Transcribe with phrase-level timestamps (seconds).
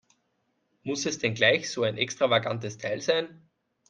[0.81, 3.39] Muss es denn gleich so ein extravagantes Teil sein?